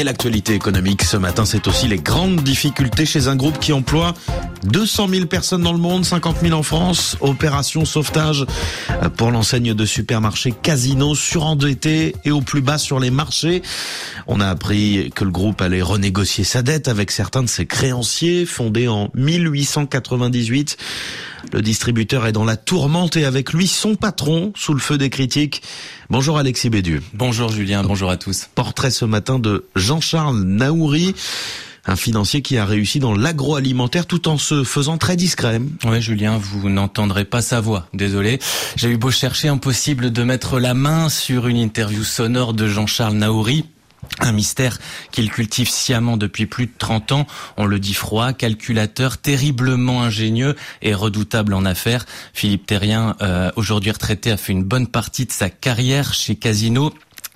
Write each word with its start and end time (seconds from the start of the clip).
Et 0.00 0.02
l'actualité 0.02 0.54
économique 0.54 1.02
ce 1.02 1.18
matin, 1.18 1.44
c'est 1.44 1.68
aussi 1.68 1.86
les 1.86 1.98
grandes 1.98 2.42
difficultés 2.42 3.04
chez 3.04 3.28
un 3.28 3.36
groupe 3.36 3.58
qui 3.58 3.74
emploie 3.74 4.14
200 4.64 5.08
000 5.08 5.26
personnes 5.26 5.60
dans 5.60 5.74
le 5.74 5.78
monde, 5.78 6.06
50 6.06 6.38
000 6.40 6.58
en 6.58 6.62
France. 6.62 7.18
Opération 7.20 7.84
sauvetage 7.84 8.46
pour 9.18 9.30
l'enseigne 9.30 9.74
de 9.74 9.84
supermarché 9.84 10.52
Casino 10.52 11.14
surendetté 11.14 12.16
et 12.24 12.30
au 12.30 12.40
plus 12.40 12.62
bas 12.62 12.78
sur 12.78 12.98
les 12.98 13.10
marchés. 13.10 13.60
On 14.26 14.40
a 14.40 14.48
appris 14.48 15.12
que 15.14 15.22
le 15.22 15.30
groupe 15.30 15.60
allait 15.60 15.82
renégocier 15.82 16.44
sa 16.44 16.62
dette 16.62 16.88
avec 16.88 17.10
certains 17.10 17.42
de 17.42 17.48
ses 17.48 17.66
créanciers, 17.66 18.46
fondé 18.46 18.88
en 18.88 19.10
1898. 19.12 20.78
Le 21.52 21.62
distributeur 21.62 22.26
est 22.26 22.32
dans 22.32 22.44
la 22.44 22.56
tourmente 22.56 23.16
et 23.16 23.24
avec 23.24 23.52
lui 23.52 23.66
son 23.66 23.94
patron 23.94 24.52
sous 24.56 24.74
le 24.74 24.80
feu 24.80 24.98
des 24.98 25.10
critiques. 25.10 25.62
Bonjour 26.08 26.38
Alexis 26.38 26.70
Bédu. 26.70 27.02
Bonjour 27.14 27.50
Julien, 27.50 27.82
bonjour 27.82 28.10
à 28.10 28.16
tous. 28.16 28.48
Portrait 28.54 28.90
ce 28.90 29.04
matin 29.04 29.38
de 29.38 29.66
Jean-Charles 29.76 30.40
Naouri 30.42 31.14
un 31.86 31.96
financier 31.96 32.42
qui 32.42 32.58
a 32.58 32.64
réussi 32.64 32.98
dans 32.98 33.14
l'agroalimentaire 33.14 34.06
tout 34.06 34.28
en 34.28 34.38
se 34.38 34.64
faisant 34.64 34.98
très 34.98 35.16
discret. 35.16 35.60
Oui, 35.84 36.00
Julien, 36.00 36.38
vous 36.38 36.68
n'entendrez 36.68 37.24
pas 37.24 37.42
sa 37.42 37.60
voix. 37.60 37.86
Désolé. 37.94 38.38
J'ai 38.76 38.90
eu 38.90 38.96
beau 38.96 39.10
chercher, 39.10 39.48
impossible 39.48 40.12
de 40.12 40.22
mettre 40.22 40.60
la 40.60 40.74
main 40.74 41.08
sur 41.08 41.48
une 41.48 41.56
interview 41.56 42.04
sonore 42.04 42.54
de 42.54 42.68
Jean-Charles 42.68 43.14
Naouri. 43.16 43.64
Un 44.20 44.32
mystère 44.32 44.78
qu'il 45.12 45.30
cultive 45.30 45.68
sciemment 45.68 46.16
depuis 46.16 46.46
plus 46.46 46.66
de 46.66 46.72
30 46.76 47.12
ans. 47.12 47.26
On 47.56 47.64
le 47.64 47.78
dit 47.78 47.94
froid, 47.94 48.32
calculateur, 48.32 49.18
terriblement 49.18 50.02
ingénieux 50.02 50.56
et 50.82 50.94
redoutable 50.94 51.54
en 51.54 51.64
affaires. 51.64 52.04
Philippe 52.34 52.66
Terrien, 52.66 53.16
euh, 53.22 53.50
aujourd'hui 53.56 53.90
retraité, 53.90 54.30
a 54.30 54.36
fait 54.36 54.52
une 54.52 54.64
bonne 54.64 54.86
partie 54.88 55.26
de 55.26 55.32
sa 55.32 55.48
carrière 55.48 56.12
chez 56.12 56.36
Casino. 56.36 56.92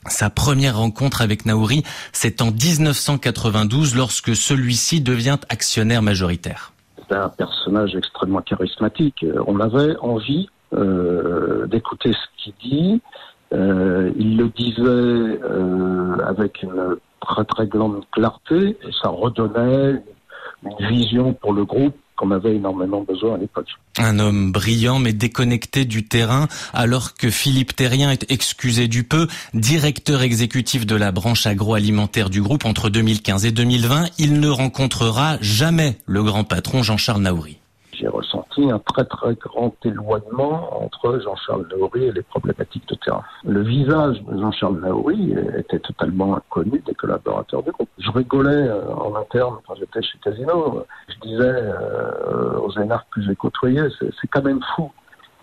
Sa 0.07 0.29
première 0.29 0.77
rencontre 0.77 1.23
avec 1.23 1.47
Naouri, 1.47 1.83
c'est 2.13 2.43
en 2.43 2.51
1992 2.51 3.97
lorsque 3.97 4.37
celui-ci 4.37 5.01
devient 5.01 5.39
actionnaire 5.49 6.03
majoritaire. 6.03 6.73
C'est 7.09 7.17
un 7.17 7.31
personnage 7.31 7.95
extrêmement 7.95 8.43
charismatique. 8.43 9.25
On 9.47 9.61
avait 9.61 9.97
envie 10.01 10.49
euh, 10.75 11.67
d'écouter 11.67 12.13
ce 12.13 12.43
qu'il 12.43 12.55
dit, 12.63 13.03
euh, 13.53 14.11
il 14.17 14.37
le 14.37 14.49
disait 14.49 14.81
euh, 14.81 16.17
avec 16.27 16.63
une 16.63 16.97
très 17.21 17.45
très 17.45 17.67
grande 17.67 18.03
clarté 18.13 18.57
et 18.57 18.93
ça 19.03 19.09
redonnait 19.09 20.03
une 20.65 20.89
vision 20.89 21.35
pour 21.35 21.53
le 21.53 21.65
groupe 21.65 21.95
qu'on 22.17 22.31
avait 22.31 22.55
énormément 22.55 23.03
besoin 23.03 23.35
à 23.35 23.39
l'époque. 23.39 23.69
Un 23.99 24.19
homme 24.19 24.53
brillant 24.53 24.99
mais 24.99 25.13
déconnecté 25.13 25.85
du 25.85 26.07
terrain, 26.07 26.47
alors 26.73 27.15
que 27.15 27.29
Philippe 27.29 27.75
Terrien 27.75 28.11
est 28.11 28.31
excusé 28.31 28.87
du 28.89 29.05
peu, 29.05 29.27
directeur 29.53 30.23
exécutif 30.23 30.87
de 30.87 30.97
la 30.97 31.13
branche 31.13 31.47
agroalimentaire 31.47 32.31
du 32.31 32.41
groupe 32.41 32.65
entre 32.67 32.89
2015 32.89 33.47
et 33.47 33.53
2020, 33.53 34.07
il 34.19 34.41
ne 34.41 34.49
rencontrera 34.49 35.39
jamais 35.41 35.97
le 36.07 36.23
grand 36.23 36.45
patron 36.45 36.83
Jean-Charles 36.83 37.23
Naouri 37.23 37.59
j'ai 38.05 38.11
ressenti 38.11 38.71
un 38.71 38.79
très 38.81 39.05
très 39.05 39.35
grand 39.35 39.75
éloignement 39.85 40.83
entre 40.85 41.19
Jean-Charles 41.21 41.67
Naouri 41.71 42.05
et 42.05 42.13
les 42.13 42.23
problématiques 42.23 42.87
de 42.89 42.97
terrain. 42.97 43.23
Le 43.45 43.63
visage 43.63 44.23
de 44.25 44.39
Jean-Charles 44.39 44.81
Naouri 44.81 45.35
était 45.57 45.79
totalement 45.79 46.37
inconnu 46.37 46.83
des 46.87 46.95
collaborateurs 46.95 47.63
du 47.63 47.71
groupe. 47.71 47.89
Je 47.99 48.11
rigolais 48.11 48.69
euh, 48.69 48.95
en 48.95 49.15
interne 49.15 49.57
quand 49.67 49.75
j'étais 49.77 50.03
chez 50.03 50.19
Casino. 50.23 50.85
Je 51.09 51.29
disais 51.29 51.43
euh, 51.45 52.59
aux 52.59 52.73
énarques 52.79 53.09
que 53.15 53.23
j'ai 53.23 53.35
côtoyés, 53.35 53.89
c'est 54.01 54.29
quand 54.29 54.45
même 54.45 54.61
fou. 54.77 54.93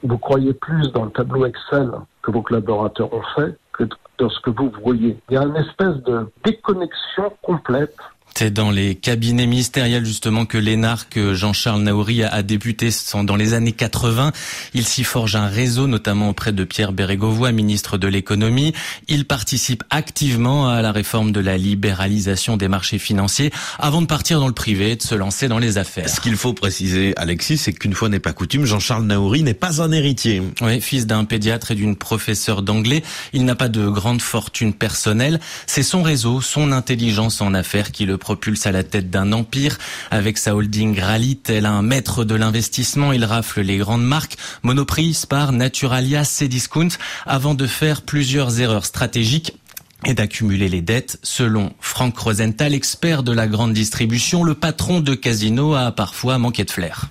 Vous 0.03 0.17
croyez 0.19 0.53
plus 0.53 0.91
dans 0.91 1.05
le 1.05 1.11
tableau 1.11 1.45
Excel 1.45 1.89
que 2.21 2.29
vos 2.29 2.43
collaborateurs 2.43 3.11
ont 3.11 3.23
fait 3.35 3.57
que 3.73 3.85
dans 4.19 4.29
ce 4.29 4.39
que 4.41 4.51
vous 4.51 4.71
voyez. 4.83 5.17
Il 5.29 5.33
y 5.33 5.37
a 5.37 5.43
une 5.43 5.55
espèce 5.55 5.95
de 6.03 6.31
déconnexion 6.43 7.31
complète 7.41 7.95
c'est 8.35 8.51
dans 8.51 8.71
les 8.71 8.95
cabinets 8.95 9.45
ministériels 9.45 10.05
justement 10.05 10.45
que 10.45 10.57
l'énarque 10.57 11.19
Jean-Charles 11.33 11.81
Naouri 11.81 12.23
a, 12.23 12.41
débuté 12.43 12.89
dans 13.23 13.35
les 13.35 13.53
années 13.53 13.71
80. 13.71 14.31
Il 14.73 14.87
s'y 14.87 15.03
forge 15.03 15.35
un 15.35 15.47
réseau, 15.47 15.87
notamment 15.87 16.29
auprès 16.29 16.51
de 16.51 16.63
Pierre 16.63 16.91
Bérégovoy, 16.91 17.51
ministre 17.51 17.97
de 17.97 18.07
l'économie. 18.07 18.73
Il 19.07 19.25
participe 19.25 19.83
activement 19.89 20.69
à 20.69 20.81
la 20.81 20.91
réforme 20.91 21.31
de 21.31 21.39
la 21.39 21.57
libéralisation 21.57 22.57
des 22.57 22.67
marchés 22.67 22.97
financiers 22.97 23.51
avant 23.77 24.01
de 24.01 24.07
partir 24.07 24.39
dans 24.39 24.47
le 24.47 24.53
privé 24.53 24.91
et 24.91 24.95
de 24.95 25.03
se 25.03 25.15
lancer 25.15 25.47
dans 25.47 25.59
les 25.59 25.77
affaires. 25.77 26.09
Ce 26.09 26.19
qu'il 26.19 26.35
faut 26.35 26.53
préciser, 26.53 27.13
Alexis, 27.17 27.57
c'est 27.57 27.73
qu'une 27.73 27.93
fois 27.93 28.09
n'est 28.09 28.19
pas 28.19 28.33
coutume, 28.33 28.65
Jean-Charles 28.65 29.05
Naouri 29.05 29.43
n'est 29.43 29.53
pas 29.53 29.81
un 29.81 29.91
héritier. 29.91 30.41
Oui, 30.61 30.81
fils 30.81 31.05
d'un 31.05 31.25
pédiatre 31.25 31.71
et 31.71 31.75
d'une 31.75 31.95
professeure 31.95 32.61
d'anglais, 32.61 33.03
il 33.33 33.45
n'a 33.45 33.55
pas 33.55 33.69
de 33.69 33.87
grande 33.87 34.21
fortune 34.21 34.73
personnelle. 34.73 35.39
C'est 35.67 35.83
son 35.83 36.01
réseau, 36.01 36.41
son 36.41 36.71
intelligence 36.71 37.41
en 37.41 37.53
affaires 37.53 37.91
qui 37.91 38.05
le 38.05 38.17
propulse 38.21 38.65
à 38.65 38.71
la 38.71 38.83
tête 38.83 39.09
d'un 39.09 39.33
empire. 39.33 39.77
Avec 40.11 40.37
sa 40.37 40.55
holding 40.55 40.97
Rally, 40.97 41.35
tel 41.35 41.65
un 41.65 41.81
maître 41.81 42.23
de 42.23 42.35
l'investissement, 42.35 43.11
il 43.11 43.25
rafle 43.25 43.59
les 43.59 43.77
grandes 43.77 44.05
marques, 44.05 44.37
Monoprix, 44.63 45.15
Spar, 45.15 45.51
Naturalia, 45.51 46.23
Cdiscount, 46.23 46.95
avant 47.25 47.55
de 47.55 47.67
faire 47.67 48.03
plusieurs 48.03 48.61
erreurs 48.61 48.85
stratégiques 48.85 49.57
et 50.05 50.13
d'accumuler 50.13 50.69
les 50.69 50.81
dettes. 50.81 51.19
Selon 51.23 51.73
Franck 51.81 52.17
Rosenthal, 52.17 52.73
expert 52.73 53.23
de 53.23 53.33
la 53.33 53.47
grande 53.47 53.73
distribution, 53.73 54.43
le 54.43 54.53
patron 54.53 55.01
de 55.01 55.15
Casino 55.15 55.73
a 55.73 55.91
parfois 55.91 56.37
manqué 56.37 56.63
de 56.63 56.71
flair 56.71 57.09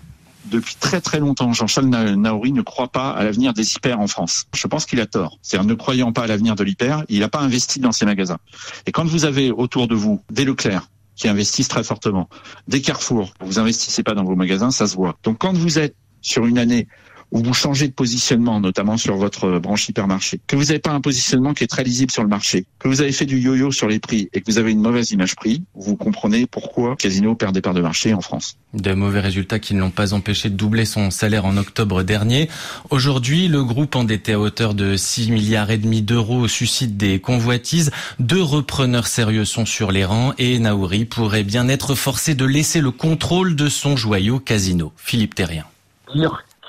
depuis 0.51 0.75
très 0.79 1.01
très 1.01 1.21
longtemps, 1.21 1.53
Jean-Charles 1.53 1.89
Naouri 1.89 2.53
ne 2.53 2.63
croit 2.63 2.89
pas 2.89 3.11
à 3.11 3.25
l'avenir 3.25 3.55
des 3.55 3.75
hyper 3.75 4.01
en 4.01 4.07
France. 4.07 4.47
Je 4.55 4.67
pense 4.67 4.85
qu'il 4.85 5.01
a 5.01 5.07
tort. 5.07 5.39
C'est-à-dire, 5.43 5.69
ne 5.69 5.75
croyant 5.75 6.13
pas 6.13 6.25
à 6.25 6.27
l'avenir 6.27 6.57
de 6.57 6.65
l'hyper, 6.65 7.05
il 7.09 7.21
n'a 7.21 7.29
pas 7.29 7.41
investi 7.41 7.81
dans 7.81 7.93
ses 7.93 8.05
magasins. 8.05 8.39
Et 8.87 8.93
quand 8.93 9.05
vous 9.05 9.25
avez 9.25 9.51
autour 9.51 9.89
de 9.89 9.95
vous 9.95 10.23
des 10.31 10.45
Leclerc, 10.45 10.89
qui 11.21 11.29
investissent 11.29 11.69
très 11.69 11.85
fortement. 11.85 12.31
Des 12.67 12.81
Carrefour, 12.81 13.35
vous 13.41 13.59
investissez 13.59 14.03
pas 14.03 14.15
dans 14.15 14.25
vos 14.25 14.37
magasins, 14.37 14.71
ça 14.71 14.87
se 14.87 14.97
voit. 14.97 15.19
Donc 15.23 15.37
quand 15.39 15.53
vous 15.53 15.79
êtes 15.79 15.95
sur 16.23 16.47
une 16.47 16.57
année 16.57 16.89
où 17.33 17.43
vous 17.43 17.55
changez 17.55 17.89
de 17.89 17.93
positionnement, 17.93 18.61
notamment 18.61 18.97
sur 18.97 19.17
votre 19.17 19.59
branche 19.59 19.89
hypermarché, 19.89 20.41
que 20.47 20.57
vous 20.57 20.65
n'avez 20.65 20.79
pas 20.79 20.93
un 20.93 21.01
positionnement 21.01 21.55
qui 21.55 21.65
est 21.65 21.69
très 21.69 21.85
lisible 21.85 22.11
sur 22.11 22.23
le 22.23 22.29
marché, 22.29 22.65
que 22.79 22.89
vous 22.89 23.01
avez 23.01 23.13
fait 23.13 23.27
du 23.27 23.39
yo-yo 23.39 23.71
sur 23.73 23.89
les 23.89 23.99
prix 23.99 24.29
et 24.33 24.41
que 24.41 24.51
vous 24.51 24.59
avez 24.59 24.73
une 24.73 24.81
mauvaise 24.81 25.11
image 25.13 25.37
prix, 25.37 25.63
vous 25.75 25.97
comprenez 25.97 26.47
pourquoi 26.47 26.97
Casino 26.97 27.35
perd 27.35 27.55
des 27.55 27.61
parts 27.61 27.75
de 27.75 27.81
marché 27.81 28.15
en 28.15 28.21
France. 28.21 28.57
De 28.75 28.93
mauvais 28.95 29.21
résultats 29.21 29.59
qui 29.59 29.75
ne 29.75 29.81
l'ont 29.81 29.91
pas 29.91 30.13
empêché 30.13 30.51
de 30.51 30.57
doubler 30.57 30.85
son 30.85 31.11
salaire 31.11 31.45
en 31.45 31.57
octobre 31.57 32.03
dernier. 32.03 32.49
Aujourd'hui, 32.91 33.49
le 33.49 33.65
groupe 33.65 33.97
endetté 33.97 34.35
à 34.35 34.41
hauteur 34.41 34.75
de 34.75 34.97
6 34.97 35.31
milliards 35.31 35.71
et 35.71 35.79
demi 35.79 36.03
d'euros 36.03 36.49
suscite 36.49 36.97
des 36.97 37.21
convoitises. 37.21 37.91
Deux 38.19 38.43
repreneurs 38.43 39.07
sérieux 39.07 39.45
sont 39.45 39.67
sur 39.67 39.93
les 39.93 40.05
rangs 40.05 40.35
et 40.39 40.59
Naouri 40.59 41.05
pourrait 41.05 41.45
bien 41.45 41.69
être 41.69 41.95
forcé 41.95 42.35
de 42.35 42.45
laisser 42.45 42.81
le 42.81 42.91
contrôle 42.91 43.57
de 43.57 43.69
son 43.69 43.97
joyau 43.97 44.39
casino. 44.39 44.93
Philippe 44.97 45.35
Terrien 45.35 45.65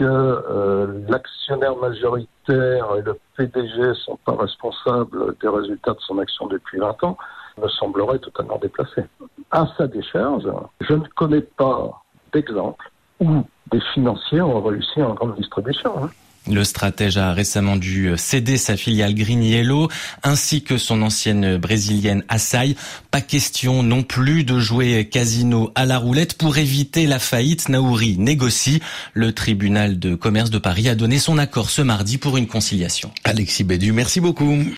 euh, 0.04 1.02
l'actionnaire 1.08 1.76
majoritaire 1.78 2.96
et 2.98 3.02
le 3.02 3.18
PDG 3.38 3.94
sont 3.96 4.18
pas 4.26 4.36
responsables 4.36 5.36
des 5.42 5.48
résultats 5.48 5.94
de 5.94 6.00
son 6.00 6.20
action 6.20 6.48
depuis 6.48 6.80
20 6.80 7.04
ans 7.04 7.18
me 7.58 7.68
semblerait 7.68 8.20
totalement 8.20 8.58
déplacé. 8.58 9.04
À 9.52 9.68
sa 9.78 9.88
décharge, 9.88 10.48
je 10.80 10.94
ne 10.94 11.06
connais 11.16 11.42
pas 11.42 12.02
d'exemple 12.34 12.90
où 13.20 13.44
des 13.72 13.82
financiers 13.94 14.42
ont 14.42 14.62
réussi 14.62 15.02
en 15.02 15.14
grande 15.14 15.36
distribution. 15.36 16.04
Hein. 16.04 16.10
Le 16.50 16.64
stratège 16.64 17.18
a 17.18 17.34
récemment 17.34 17.76
dû 17.76 18.12
céder 18.18 18.58
sa 18.58 18.76
filiale 18.76 19.14
Green 19.14 19.44
Yellow 19.44 19.90
ainsi 20.24 20.64
que 20.64 20.78
son 20.78 21.04
ancienne 21.04 21.58
brésilienne 21.58 22.24
Assai. 22.30 22.76
Pas 23.12 23.22
question 23.22 23.84
non 23.84 24.02
plus 24.02 24.44
de 24.44 24.60
jouer 24.60 25.08
casino 25.08 25.72
à 25.76 25.86
la 25.86 26.00
roulette 26.00 26.34
pour 26.34 26.58
éviter 26.58 27.06
la 27.06 27.20
faillite. 27.20 27.70
Naouri 27.70 28.18
négocie. 28.18 28.82
Le 29.14 29.34
tribunal 29.34 30.00
de 30.00 30.16
commerce 30.16 30.50
de 30.50 30.58
Paris 30.58 30.90
a 30.90 30.96
donné 30.96 31.20
son 31.20 31.38
accord 31.38 31.70
ce 31.70 31.84
mardi 31.84 32.18
pour 32.18 32.38
une 32.38 32.48
conciliation. 32.48 33.12
Alexis 33.24 33.64
Bédu, 33.64 33.92
merci 33.92 34.20
beaucoup. 34.20 34.64